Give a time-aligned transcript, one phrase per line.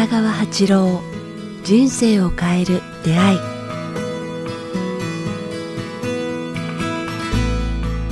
[0.00, 1.02] 北川八郎
[1.62, 3.38] 人生を変える出会い。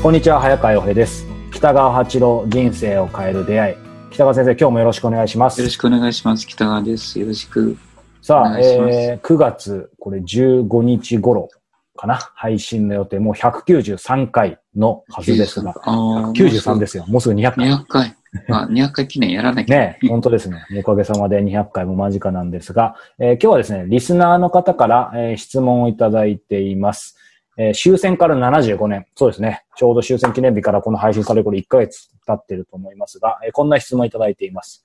[0.02, 1.26] こんにちは早川洋平です。
[1.50, 3.76] 北川八郎人生を変える出会い。
[4.10, 5.62] 北川先生今日もよろしくお願いします。
[5.62, 7.18] よろしくお願いします北川です。
[7.18, 7.78] よろしく。
[8.20, 11.48] さあ、えー、9月これ15日頃
[11.96, 12.18] かな？
[12.34, 15.72] 配信の予定もう193回のはずですが。
[15.72, 17.06] 93ですよ。
[17.08, 17.70] もうすぐ200回。
[17.70, 19.78] 200回まあ、200回記念やらなきゃ。
[19.78, 20.58] ね、本当ですね。
[20.78, 27.16] おかげさまで200回も間近なんですが、えー、今日はですね、リスナーの方から、えー、質問をいただいています。
[27.56, 29.06] えー、終戦から75年。
[29.16, 29.64] そうですね。
[29.76, 34.84] ちょうど終戦記念日からこの配信される頃1ヶ月経ってると思いますが、えー、こんな質問いただいています。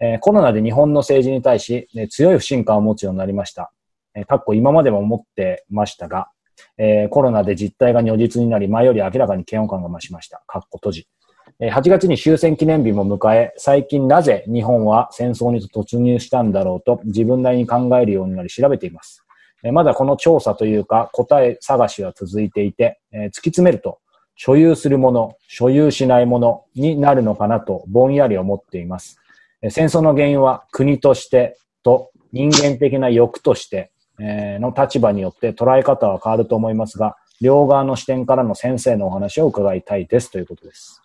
[0.00, 3.72] えー、コロナで日本の政治に対し、ね、強い不信感を持つようになりました。
[4.14, 6.28] えー、かっこ今までも思ってましたが、
[6.78, 10.42] えー、コロナで実態が如実になり、前より明らかに嫌悪感が増しました。
[10.46, 11.08] かっこ閉じ。
[11.60, 19.24] 8月に終戦記念日も迎え、最近なぜ日本は戦争に突入したんだろうと自分なりに考えるようになり調べています。
[19.72, 24.00] まだこの調査というか答え探しは続いていて、突き詰めると
[24.34, 29.20] 所有するもの、所有しないものになるのかなとぼんやり思っています。
[29.70, 41.03] 戦争の原因は国としてと人間的な欲としての立場によって捉え方は変わると思いますが、両側の視点からの先生のお話を伺いたいですということです。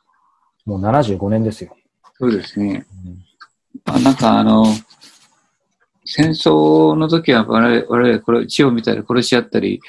[0.70, 1.76] もう75年ですよ。
[2.20, 2.86] そうですね。
[3.06, 4.66] うん、あなんかあの、
[6.06, 9.82] 戦争の時は我々、我々これ血を見たり殺し合ったり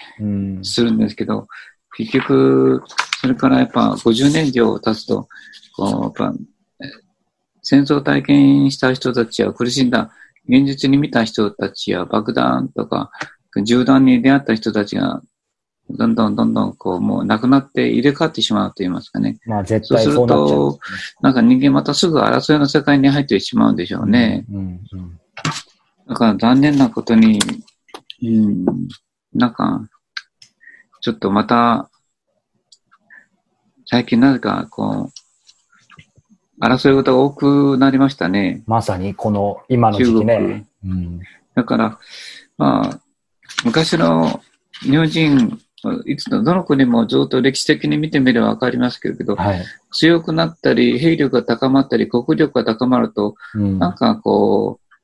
[0.62, 1.46] するんですけど、うん、
[1.98, 2.82] 結局、
[3.20, 5.28] それからやっぱ50年以上経つと、
[5.76, 6.34] こう、やっぱ、
[7.62, 10.10] 戦争体験した人たちや苦しんだ
[10.48, 13.10] 現実に見た人たちや爆弾とか
[13.62, 15.20] 銃弾に出会った人たちが
[15.96, 19.38] どんどんどんどんこう、もうなくなって入れ替わってしまうと言いますかね。
[19.46, 20.78] まあ絶対そうなっちゃう、ね、
[21.22, 24.44] なんか人間またすぐ争いの世界に入ってしまうんでしょうね。
[24.52, 24.80] うん、
[26.08, 27.38] だから残念なことに、
[28.22, 28.64] うん、
[29.34, 29.88] なんか、
[31.00, 31.90] ちょっとまた、
[33.86, 38.62] 最近なぜかこう、争い事が多くなりましたね。
[38.66, 40.66] まさにこの今の時期ね。
[40.84, 41.20] うん、
[41.54, 41.98] だから、
[42.58, 43.00] まあ、
[43.64, 44.42] 昔の
[44.80, 45.60] 日本人
[46.06, 54.96] いつのどの国もずっと歴史的に見てみればわかりますけれど、はい、強くなったり、兵力が高まったり、国力が高まると、うん、なんかこう、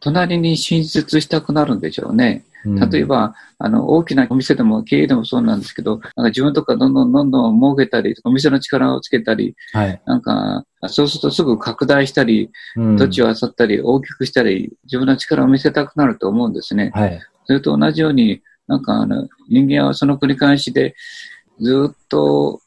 [0.00, 2.44] 隣に進出したくなるんでしょうね。
[2.64, 12.50] 例えば、あの、大きなお店でも経営でもそうなんですけど、なんか自分とかどんどんどんどん儲けたり、お店の力をつけたり、はい、なんか、そうするとすぐ拡大したり、
[12.98, 16.90] 土地を漁ったり、大きくしたり、自分の力を見せたくなると思うんですね。
[16.94, 20.94] はい、それと同じように、なんかあの、人間はその繰り返しで、
[21.60, 22.60] ずっと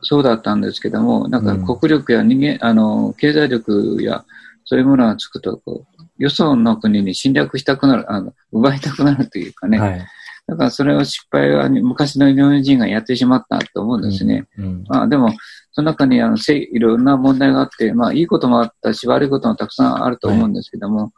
[0.00, 4.24] そうだったんですけども、なんか国力や人間、うん、あの、経済力や、
[4.64, 9.80] そういうものがつくと、こう、よその国に侵略したくなる、あの、奪いたくなるというかね。
[9.80, 9.98] はい、
[10.46, 14.44] だからそれを失敗は昔の日本人がやってしまったと思うんですね。
[14.58, 14.64] うん。
[14.64, 15.32] うん、まあでも、
[15.72, 21.12] その中にあのいろんな問題があって、まあいいこともあったし、悪いこともたくさんあると思うんですけども、はい、やっ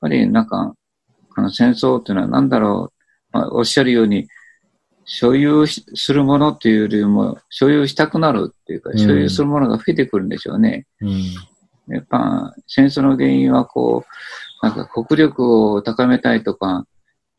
[0.00, 0.74] ぱりなんか、
[1.36, 2.99] あの戦争っていうのは何だろうまあ、
[3.32, 4.28] おっしゃるように、
[5.04, 10.86] 所有するものっていうよりも、所有したくなるっていうか、所有するものが増えてくるんでしょうね。
[11.00, 14.04] うん、やっぱ、戦争の原因はこ
[14.62, 16.86] う、なんか国力を高めたいとか、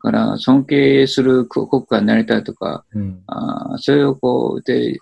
[0.02, 4.98] から尊敬する国家になりたいとか、うん、あそれをこう、で、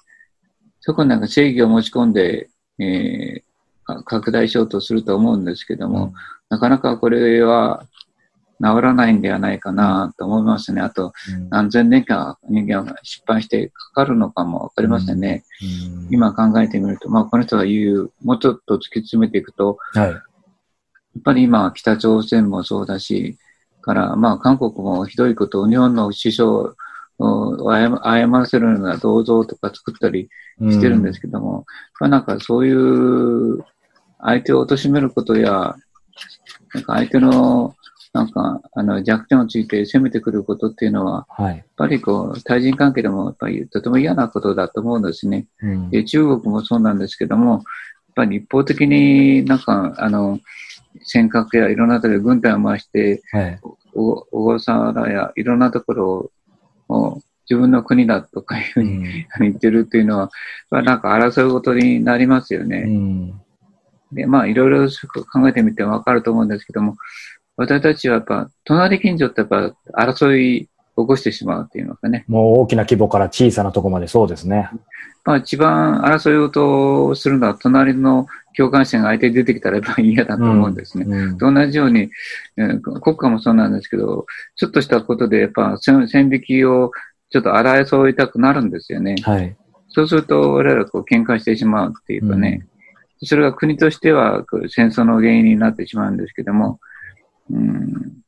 [0.82, 6.14] そこになんか正義を持ち込んで、えー、拡大しようとすると思うんですけども、うん、
[6.50, 7.86] なかなかこれは
[8.62, 10.82] 治らないんではないかなと思いますね。
[10.82, 11.14] あと、
[11.50, 15.44] 何千年間人間は失敗してかかるのかもわかりませんね。
[16.10, 20.22] 今考えてみると、まあこの人が言う、もうちょっと突き詰めていくと、はい、やっ
[21.24, 23.38] ぱり今北朝鮮もそうだし、
[23.82, 26.50] からまあ韓国もひどいことを日本の首相
[27.20, 30.30] を謝らせるような銅像とか作ったり
[30.60, 31.66] してるんですけども、
[32.02, 33.64] うん、なんかそういう
[34.20, 35.76] 相手を貶めることや、
[36.74, 37.76] なんか相手の
[38.12, 45.46] なんか、あの、弱点をついて攻めてくることっていうのは、はい、やっぱりこう、対人関係でも、やっぱりとても嫌なことだと思うんですね。
[45.62, 47.62] うん、で中国もそうなんですけども、やっ
[48.16, 50.40] ぱり一方的になんか、あの、
[51.04, 53.60] 尖閣やいろんなところで軍隊を回して、はい、
[53.94, 56.32] 小笠原やいろんなところ
[56.90, 60.32] を自分の国だとかいうふうに、うん、言ってるっていうのは、
[60.72, 62.86] なんか争うことになりますよね。
[62.88, 63.42] うん、
[64.12, 66.96] で、まあいろいろ考えてみてわかると思うんですけども、
[67.60, 69.76] 私たちはやっぱ、隣近所ってやっぱ
[70.06, 72.24] 争い起こしてしまうっていうのかね。
[72.30, 74.70] もう大きな規模から小さなところまでそうですね。
[75.26, 81.06] まあ一番争いようとするのは隣の共感者が相手に出てきたらやっぱり嫌だと思うんですね。
[81.06, 82.10] うんうん、と同じように、
[82.56, 86.92] えー、国家もそうなんですけど、ちょっとしたことでやっぱ線引きを
[87.30, 89.16] ちょっと争いたくなるんですよね。
[89.22, 89.56] はい。
[89.90, 92.68] そうすると我々はこう喧嘩してしまうっていうかね、
[93.22, 96.80] うん、それが国としては戦争の原因になってしまうんですけども、
[97.52, 98.20] うん、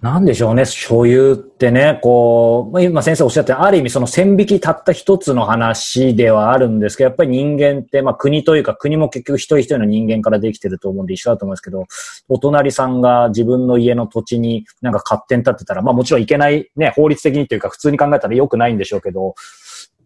[0.00, 11.84] なんでしょうね、所有ってね、こう、今先生おっしゃって、ある意味その線引きたった一つの話ではあるんですけど、やっぱり人間って、まあ国というか国も結局一人一人の人間からできてると思うんで一緒だと思うんですけど、
[12.28, 19.34] お隣さんが自分の家の土地になんか勝手に建ってたら、まあもちろんいけないね、法律的にというか普通に考えたら良くないんでしょうけど、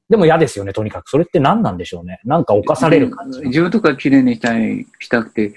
[0.09, 1.09] でも嫌ですよね、とにかく。
[1.09, 2.21] それって何なんでしょうね。
[2.25, 3.41] なんか犯される感じ。
[3.43, 5.55] 自分とか綺麗にしたい、したくて、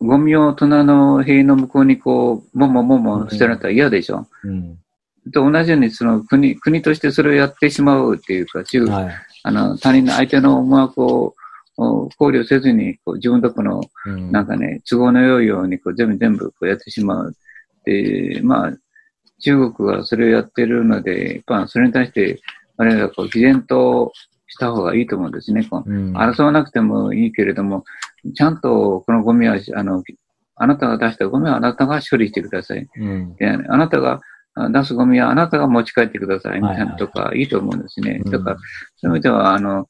[0.00, 4.26] ゴミを隣の塀の向こうにこう、もももも捨てられたら嫌でしょ。
[4.44, 4.78] うん。
[5.32, 11.34] と同じように、その国、国としてそれをやってしまうっていうか、中、はい、あの、他人の相手の思惑を
[11.76, 13.80] 考慮せずに、こう自分とこの、
[14.30, 17.34] なんかね、都合の良いように、こう全部全部こうやってしまう。
[17.84, 18.72] で、まあ、
[19.40, 22.40] 中国がそれをやってるので、まあ、それに対して、
[22.76, 24.12] 我々はこう、毅然と
[24.50, 25.64] した方がいいと思うんですね。
[25.64, 27.84] こう争わなくてもいいけれども、
[28.34, 30.02] ちゃんとこのゴミは、あの、
[30.56, 32.86] あなたが出したゴミはあなたが処理してください。
[32.96, 34.20] うん、であなたが
[34.72, 38.20] 出すゴミはあなたが持ち帰ってくださいみたいなとかいいと思うんですね。
[38.26, 38.56] だから、
[38.96, 39.88] そういう意味では、あの、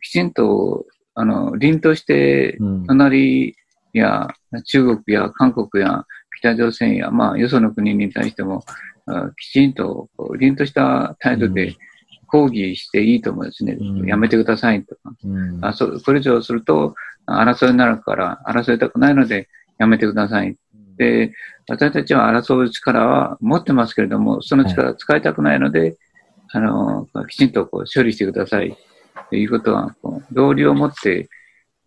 [0.00, 2.56] きちんと、あの、凛として、
[2.86, 3.54] 隣
[3.92, 4.28] や
[4.64, 6.06] 中国や韓国や
[6.38, 8.64] 北朝鮮や、まあ、よその国に対しても、
[9.38, 10.08] きちんと、
[10.38, 11.76] 凛とした態度で、
[12.28, 13.76] 抗議していいと思うんですね。
[13.78, 15.12] うん、やめてくださいとか。
[15.22, 16.94] うん、あそこれ以上すると、
[17.26, 19.48] 争いになるから、争いたくないので、
[19.78, 20.56] やめてください。
[20.96, 21.32] で、
[21.68, 25.96] 私たちは争う力は持ってますけれども、その力を使いたくないので、はい、
[26.52, 28.76] あの、きちんとこう処理してください。
[29.30, 31.28] ということは、こう道理を持って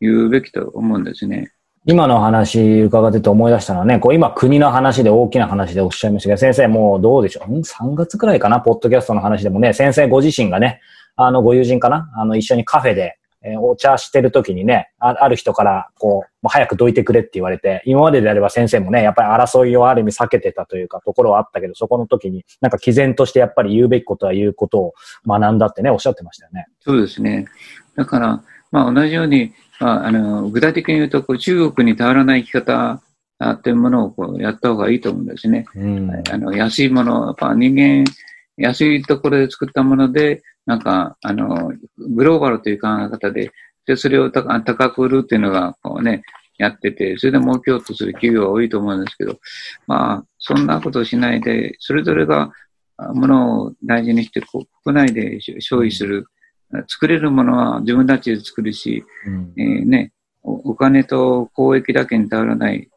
[0.01, 1.51] 言うべきと思うんですね。
[1.85, 8.59] 今の話伺ってて思い出したのはね、こう今国の話で大きな話でおっしゃいましたけど、先生もうどうでしょう ?3 月くらいかな？
[8.59, 10.81] ポッドキャストの話でもね、先生ご自身がね、
[11.15, 12.09] あのご友人かな？
[12.15, 24.93] あの一緒にカフェで、えー、お茶してる時にねあ、ある人から、こう、もう早くどいてくれって言われて、今までであれば先生もね、やっぱり争いをある意味避けてたというか、ところはあったけど、そこの時に、なんか毅然としてやっぱり言うべきことは言うことを
[25.27, 26.65] 学んだってね、おっしゃってましたよね。
[26.81, 27.45] そうですね。
[27.95, 33.01] だから、まあ同じように、まあ、あの具体的に言うとこう、中国に頼らない生き方
[33.61, 35.65] というものをこうやった方がいいと思うんですね。
[35.75, 38.05] うん、あの安いもの、やっぱ人間、
[38.57, 43.51] 安いところで作ったもので、なんか、あの、グローバルという考え方で、
[43.85, 46.23] で、それを高く売るっていうのが、こうね、
[46.57, 49.37] やってて、それで儲けようとする企業が多いと思うんですけど、
[49.87, 52.51] まあ、そんなことをしないで、それぞれが
[52.97, 56.27] ものを大事にして、国内で消費する
[56.87, 60.11] 作れるものは自分たちで作るし、うん、えー、ね
[60.43, 62.89] お、お金と交易だけに頼らない、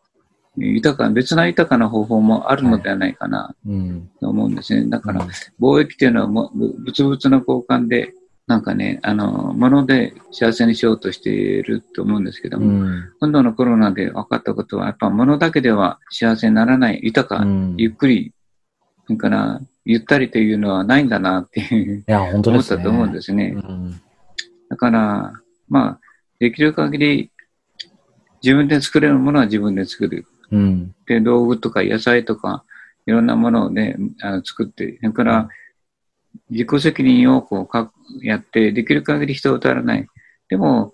[0.58, 3.54] 豊か、別な豊かな方法もあるのではないかな、
[4.20, 4.88] と思うんですね。
[4.88, 5.26] だから、
[5.60, 8.12] 貿易というのはも物々の交換で、
[8.46, 18.32] なんかね、あの、もので幸せにしようとしていると思うんですけども、うん、今度のコロナで分かったことは、やっぱ物だけでは幸せにならない、豊か、うん、ゆっくり、
[19.06, 22.76] それから、ゆったりというのはないんだなっていう、いや、本当ですね。
[22.76, 23.54] 思ったと思うんですね。
[23.54, 24.00] うん、
[24.70, 25.32] だから、
[25.68, 26.00] まあ、
[26.38, 27.30] できる限り、
[28.42, 30.24] 自分で作れるものは自分で作る。
[30.50, 32.64] うん、で、道具とか野菜とか、
[33.06, 35.48] いろんなものをね、あの作って、それから、
[36.50, 40.06] 自己責任をこうかやって、できる限り人を頼らない。
[40.48, 40.92] でも、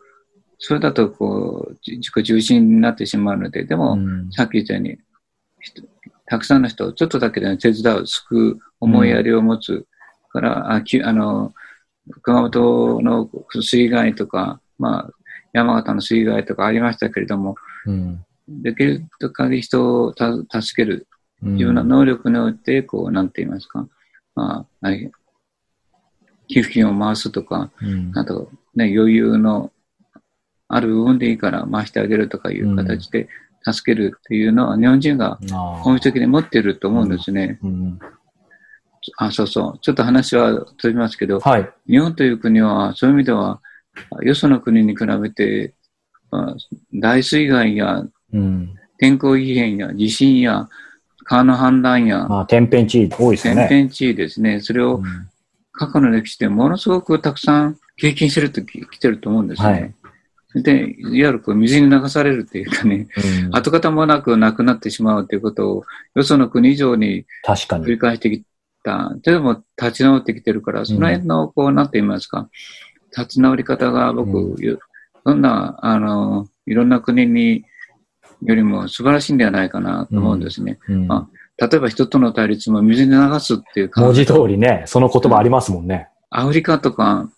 [0.58, 4.98] それだとこう、自己中心になってしまうので、でも、うん、さっき言ったように、
[6.26, 9.84] たくさんの人をちょっとだけで手伝う、救う、思いやりを持つ、うん、
[10.30, 11.54] からあきあの
[12.22, 13.28] 熊本の
[13.60, 15.10] 水害とか、まあ、
[15.52, 17.56] 山形の水害とかありましたけれども、
[17.86, 21.06] うん、できる限り人をた助ける、
[21.42, 23.86] 自分の能力によって、こう、なんて言いますか、
[24.34, 24.90] まあ、
[26.48, 29.72] 寄付金を回すとか、うん、あと、ね、余裕の
[30.68, 33.28] ある部分でいいから回してあげるとかいう形で
[33.64, 35.38] 助けるっていうのは日本人が
[35.82, 37.58] 本質的に持っていると思うんですね。
[37.62, 37.70] うん。
[37.70, 37.98] うん。
[39.16, 39.78] あ、そうそう。
[39.80, 43.60] ちょっと話は飛びますけど、はい、日本という国は、そういう意味では、
[44.22, 45.74] よその国に比べて、
[46.92, 48.04] 大水害や、
[48.98, 50.68] 天候異変や地震や、
[51.24, 53.66] 川の氾濫や、あ天変地異多いですね。
[53.68, 54.60] 天変地異ですね。
[54.60, 55.02] それを、
[55.72, 59.68] 過去の歴史でものすごくたくさん経験してるとき来てると思うんですね。
[59.68, 59.94] はい
[60.62, 63.08] で、いわゆるこう水に流されるっていうかね、
[63.44, 68.44] うん、跡形もなくなくなってしまうということを、よその国以上に繰り返してき
[68.84, 69.12] た。
[69.22, 72.48] でも立ち直ってきてるから、その辺の、こう、なんて言いますか、
[73.16, 74.78] 立ち直り方が僕、うん、
[75.24, 77.64] どんな、あの、いろんな国に、
[78.44, 80.78] よりも素晴らしいんではないかなと思うんですね。
[80.88, 86.08] うんうん、まあ、例えば人との対立も水に流すっていう文字通りね、その言葉ありますもんね。
[86.30, 87.30] アフリカとか、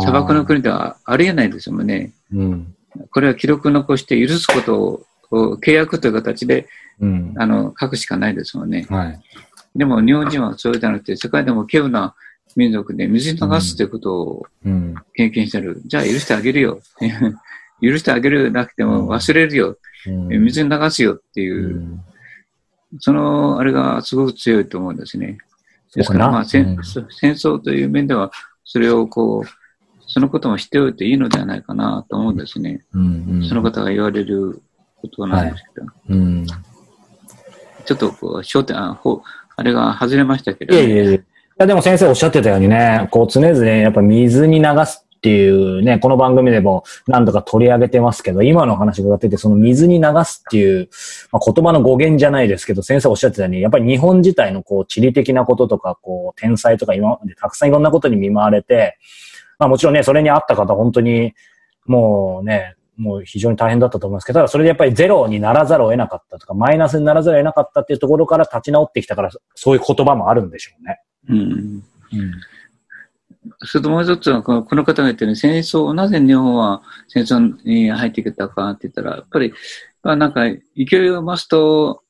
[0.00, 2.12] 砂漠の国ではありえないですもんね。
[2.32, 2.74] うん、
[3.10, 6.68] これは記録残して許すことを契約という形で、
[7.00, 8.86] うん、あの書くしかないですもんね。
[8.90, 9.20] はい、
[9.74, 12.14] でも日本人はそうじゃなくて、世界でも稀有な
[12.54, 14.46] 民族で水に流すということを
[15.14, 15.74] 経験してる。
[15.74, 16.80] うん、じゃあ許してあげるよ。
[17.80, 19.78] 許してあげるなくても忘れるよ。
[20.06, 22.00] 水に流すよっていう、
[22.98, 25.38] そのあれがすごく強いと思うんですね。
[25.94, 28.30] ですから、まあ、戦争という面では、
[28.64, 32.84] それをこう、そのことも知っておいていいのではないかなと思うんですね。
[32.94, 34.62] うんうん、その方が言われる
[34.96, 35.86] ことなんですけど。
[35.86, 39.22] はいうん、ちょっとこう、焦点、あ、ほ
[39.56, 40.80] あれが外れましたけど、ね。
[40.80, 41.12] いやいやいや。
[41.14, 41.24] い
[41.58, 50.88] やでも先生おっしゃってたようにね、こう常々やっぱ水に流すっていうね、この番組でも何度か取り上げてますけど、今の話が伺ってて、その水に流すっていう、
[51.30, 58.98] まあ、言葉の語源じゃないですけど、先生おっしゃってたように、やっぱり日本自体のこう地理的なこととか、こう天才とか今までたくさんいろんなことに見舞われて、
[59.60, 61.34] まあもちろんね、それにあった方、本当に
[61.86, 71.00] もうね、もう非常に大変だったと思いますけど、ただそれでやっぱりゼロにならざるを得なかったとか、マイナスにならざるを得なかったっていうところから立ち直ってきたから、そういう言葉もあるんでしょうね。
[71.28, 71.38] うん。
[71.38, 72.32] うん
[73.64, 79.52] それともう一つは、この方が言ってる戦争、なぜ日本は戦争に入ってきたかって言ったら、やっぱり、
[80.02, 80.42] まあなんか、
[80.76, 82.02] 勢いを増すと、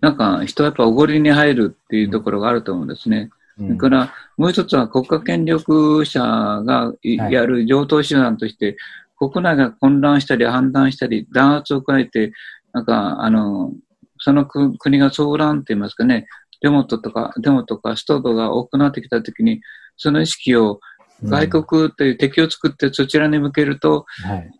[0.00, 3.30] なんか人はやっぱおごりに入るっていうところがあると思うんですね。
[3.58, 8.76] うん、それから、もう一つは国家権力者がやる上等手段として、
[9.16, 12.32] はい、国内が混乱したり反乱したり、弾圧を加えて、
[12.72, 13.72] なんか、あの、
[14.18, 16.26] その国が騒乱って言いますかね、
[16.62, 19.60] デモとか、デモとかストーブが多くなってきたときに、
[19.96, 20.80] その意識を
[21.24, 24.06] 外国という敵を作ってそちらに向けると、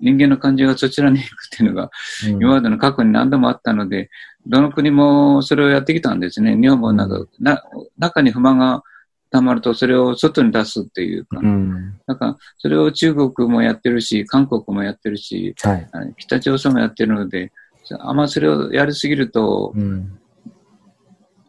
[0.01, 1.91] 人間の感情がそちらに行くっていうのが、
[2.27, 4.11] 今までの過去に何度もあったので、
[4.47, 6.57] どの国もそれをやってきたんですね。
[6.57, 7.63] 日本もなんか、な
[7.99, 8.83] 中に不満が
[9.31, 17.53] 溜まるとそれを外に出すっていうか、うん、なんかそれを中国もやってるし、韓国もやってるし、はい、北朝鮮もやってるので、
[17.99, 20.19] あんまそれをやりすぎると、うん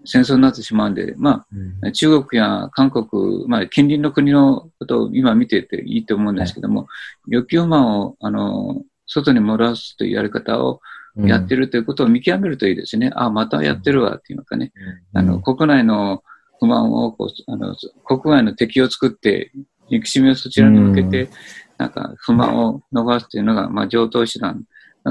[0.05, 1.45] 戦争になってしまうんで、まあ、
[1.83, 10.81] うん、中国や韓国、まあ、近隣の国のことを今見てていいと思うんですけども、はい、欲求満を、あの、外に漏らすというやり方を
[11.17, 13.07] やってるということを見極めるといいですね。
[13.07, 14.71] うん、あ、またやってるわっていうかね、
[15.13, 16.23] うん、あの、国内の
[16.59, 19.51] 不満をこう、あの、国外の敵を作って、
[19.89, 21.29] 憎しみをそちらに向けて、
[21.77, 24.63] なんか不満を逃すというのが、まあ、上等手段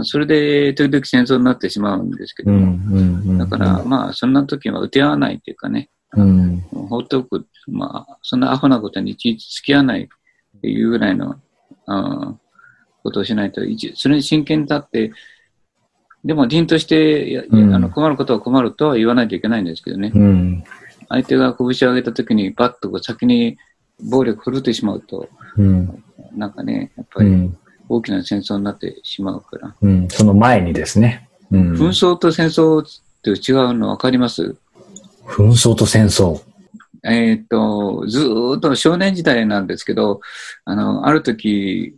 [0.04, 2.50] それで時々戦争になってしまうんですけど。
[2.50, 11.36] も、だからまあそんな時は打て合わないっていうかね、うん、放っておく、まあそんなアホなことにいちいち付き合わないっていうぐらいの、
[11.86, 12.34] あ
[13.02, 13.60] ことをしないと、
[13.94, 15.12] それに真剣に立って、
[16.24, 20.12] でも凛としてうん、あの困ることは困るとは言わないといけないんですけどね。
[20.14, 20.64] うん、
[21.08, 23.58] 相手が拳を上げた時にバッとこう先に
[24.08, 26.04] 暴力振るってしまうと、うん、
[26.36, 27.50] なんかね、やっぱり、
[27.92, 29.74] 大きな戦争になってしまうから。
[29.80, 31.28] うん、その前にですね。
[31.50, 32.84] うん、紛争と戦争っ
[33.22, 34.56] て違うの分かります？
[35.26, 36.40] 紛争と戦争。
[37.04, 40.20] えっ、と、ずっと少年時代なんですけど、
[40.64, 41.96] あの、ある時、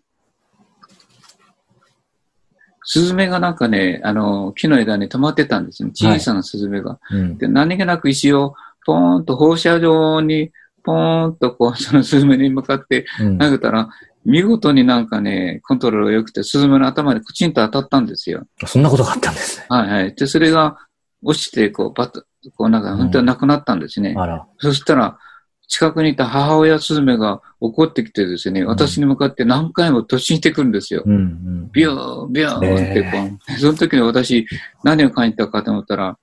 [2.83, 5.91] スズメがなんかね、あの、木の枝に止まってたんですね。
[5.95, 6.93] 小さなスズメが。
[6.93, 10.51] はいうん、で、何気なく石をポーンと放射状に、
[10.83, 13.07] ポーンとこう、そのスズメに向かって
[13.39, 13.89] 投げたら、
[14.25, 18.45] 見事になんかね、コントロールが良くて、スズメの頭でクチンと当たったんですよ。
[18.66, 19.66] そんなことがあったんですね。
[19.69, 20.14] はいはい。
[20.14, 20.78] で、それが
[21.23, 22.25] 落ちて、こう、パッと、
[22.57, 24.11] こうなんか、本当になくなったんですね。
[24.11, 24.47] うん、あら。
[24.59, 25.19] そしたら、
[25.66, 31.02] 近くにいた母親スズメが怒ってきてですね、私に向かって何回も突進してくるんですよ。
[31.04, 33.14] うんうん、ビュー、ビューってこう、
[33.50, 34.47] えー、その時に私、
[34.83, 36.19] 何を感じたかと思ったら、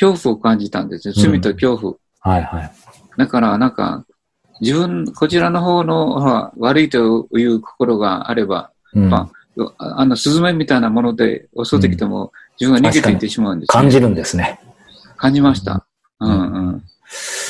[0.00, 1.14] 恐怖を感じたんですよ。
[1.14, 1.92] 罪と恐怖。
[1.92, 2.72] うん、はいはい。
[3.16, 4.04] だから、なんか、
[4.60, 9.30] 自分、こちらの方の悪いという心があれば、うん、ま
[9.78, 14.60] あ、あの、スズメみたいなもので襲ってきても、自分が逃げていってしまうんです、ね、感じるんですね。
[15.16, 15.86] 感じました。
[16.20, 16.84] うん、うん、うん。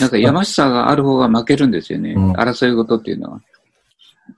[0.00, 2.12] なんか、やましさがある方が負けるんですよね。
[2.12, 3.40] うん、争い事っていうのは。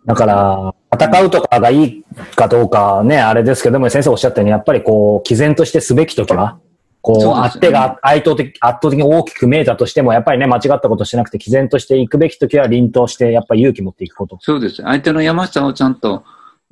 [0.04, 2.04] だから、戦うとかがいい
[2.34, 6.58] かどうかね、あれですけども、先生おっしゃったように、やっぱりこう、毅然としてすべきときは、
[7.06, 14.38] こう、相手が圧倒的、圧倒的に大きく見えたとしても、やっぱりね、間違ったことしなくて、毅然としていくべきときは、凛として、やっぱり勇気持っていくこと。
[14.40, 14.82] そうです。
[14.82, 16.24] 相手の山下をちゃんと、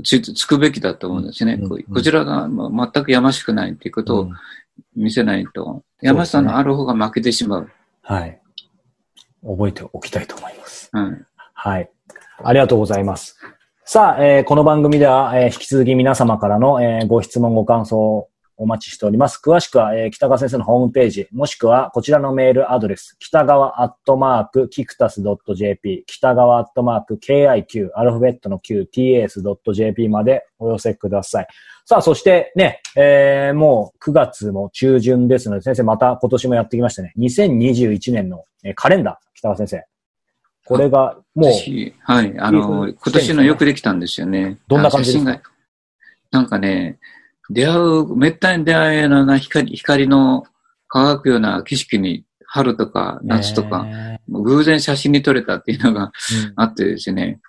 [0.02, 1.52] つつくべきだと思うんですね。
[1.52, 4.28] うんこちらが全くやましくないっていうことを
[4.96, 7.70] 見せないと、やましさのある方が負けてしまう。
[8.02, 8.40] はい。
[9.46, 10.90] 覚えておきたいと思います。
[10.92, 11.24] はい。
[11.52, 11.90] はい。
[12.42, 13.38] ありがとうございます。
[13.84, 19.40] さあ、えー、この番組では、えー、引き続き皆様からの、えー、ご質問、ご感想お待ちしております。
[19.44, 25.23] 詳しくは、えー、北川先生のホームページ、もしくはこちらのメールアドレス、北川アットマーク、キクタス
[25.56, 31.46] .jp、北川アットマーク、KIQ、アルファベットの Q、TAS.jp までお寄せください。
[31.84, 37.12] さあ、そしてね、えー、もう9月も中旬ですので、先生また今年もやってきましたね。
[37.18, 39.84] 2021年の、えー、カレンダー、北川先生。
[40.66, 41.50] これが、もう。
[42.04, 44.58] はい、あの、今年のよくできたんですよね。
[44.66, 45.42] どんな感じですか？
[46.30, 46.99] なんかね、
[47.50, 50.44] 出会う、めったに出会えない光光の
[50.88, 53.86] 輝くような景色に、春とか夏とか、
[54.28, 56.12] 偶然写真に撮れたっていうのが
[56.56, 57.40] あってですね、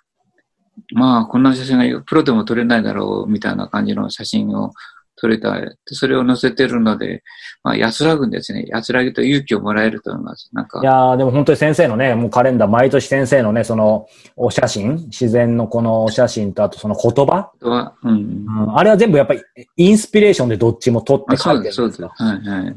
[0.92, 4.72] うん、まあ、こんな写真がプロでも撮れないだろうみたいな感じの写真を
[5.16, 5.54] 撮れた。
[5.86, 7.22] それを載せてるので、
[7.62, 8.64] まあ、安らぐんですね。
[8.68, 10.50] 安らぎと勇気をもらえると思います。
[10.52, 10.80] なんか。
[10.80, 14.06] いやでも本当に先生のね、もうカレンダー、毎年先生のね、その、
[14.36, 17.50] お写真、自然のこのお写真と、あとその言葉。
[17.60, 19.42] 言葉、うん、うん、あれは全部やっぱり、
[19.76, 22.22] インスピレーションでどっちも撮って書いてるんですかそうです、そうです。
[22.22, 22.76] はい、はい。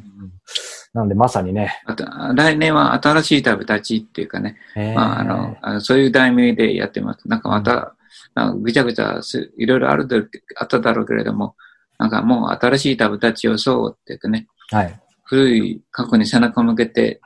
[0.93, 1.81] なんでまさにね。
[1.85, 7.27] あと来年は新しい旅立ちっていうかね、まあ、あのあのそういう題名でやってます。
[7.27, 7.93] なんかまた、
[8.35, 9.21] うん、ぐちゃぐちゃ
[9.57, 11.55] いろいろあるあっただろうけれども、
[11.99, 17.21] なんかもう新しい旅立ちをそうって言ってね、はい、古い過去に背中を向けて、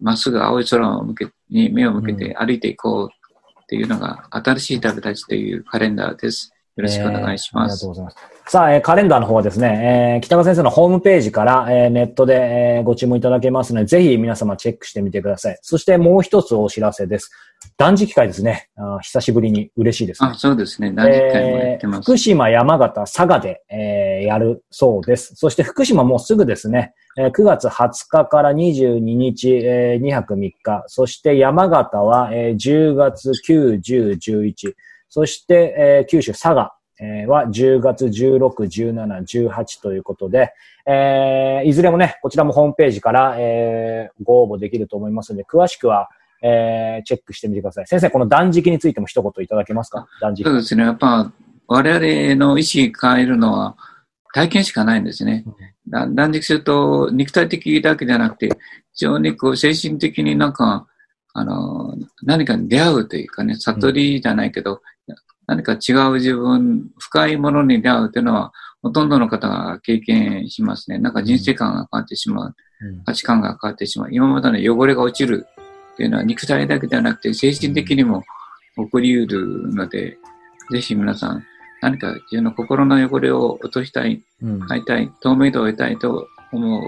[0.00, 3.08] まっすぐ青い空を向けに目を向けて歩いていこう
[3.62, 6.52] っていうのが、新しい旅立ちというカレンダーです。
[6.76, 7.62] よろしくお願いします。
[7.62, 8.16] えー、ありがとうございます。
[8.50, 15.58] さあ、えー、カレンダーの方はですね、えー、北川先生のホームページから、えー、ネットで、えー、ご注文いただけますので、ぜひ皆様チェックしてみてください。
[15.62, 17.30] そしてもう一つお知らせです。
[17.82, 18.68] 断食会ですね。
[18.76, 20.28] あ久しぶりに嬉しいですね。
[20.30, 20.92] あ、そうですね。
[20.92, 21.96] 断食会もやってます。
[21.96, 25.34] えー、福島、山形、佐賀で、えー、やるそうです。
[25.34, 30.84] そして福島もうすぐですね、えー、9月20日から22日、えー、2泊3日。
[30.86, 34.74] そして山形は、えー、10月9、10、11。
[35.08, 36.76] そして、えー、九州、佐賀。
[37.26, 38.38] は10月16、
[38.94, 40.52] 17、18ということで、
[40.86, 46.10] えー、いずれもね、こちらもホームページから、えー、ご応募できると思いますので、詳しくは、
[46.42, 47.86] えー、チェックしてみてください。
[47.86, 50.08] 先生、この断食についても一言いただけますか？
[50.20, 50.44] 断食。
[50.44, 50.82] そうですね。
[50.82, 51.32] やっぱ、
[51.68, 53.76] 我々の意思変えるのは
[54.34, 55.44] 体験しかないんですね。
[55.90, 58.48] うん、断食すると、肉体的だけじゃなくて、
[58.94, 60.86] 非常にこう、精神的になんか、
[61.32, 65.14] あの、何かに出会うというかね、悟りじゃないけど、うん、
[65.46, 68.52] 何か違う自分、深いものに出会うというのは、
[68.82, 70.98] ほとんどの方が経験しますね。
[70.98, 72.54] なんか人生観が変わってしまう。
[72.82, 74.08] うん、価値観が変わってしまう。
[74.10, 75.46] 今までの汚れが落ちる
[75.92, 78.22] っていうのは肉体だけではなくて精神的にも
[78.76, 80.18] 起こり得るので、
[80.70, 81.44] ぜひ皆さん
[81.82, 86.82] 何か自分の心の汚れを落としたい、変えたい、透明度を得たいと思う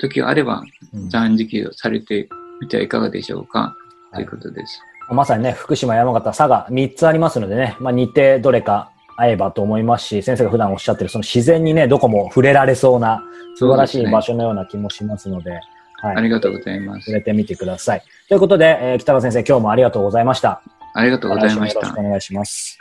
[0.00, 0.62] 時があれば、
[1.10, 2.28] 断食をされて
[2.60, 3.76] みてはいかがでしょうか、
[4.14, 4.80] ということです。
[5.10, 13.22] まさにね、福島、山形、佐賀、3つありますのでね、まあ、日程どれか会えばと思いますし、先生が普段おっしゃってる、その自然にね、どこも触れられそうな、
[13.56, 15.60] 素晴らしい場所のような気もしますので、
[16.00, 16.16] はい。
[16.16, 17.06] ありがとうございます。
[17.06, 18.02] 触れてみてください。
[18.28, 20.62] ということで、えー、北川先生、今日もありがとうございました。
[20.94, 21.80] ありがとうございました。
[21.80, 22.78] よろしくお願いします。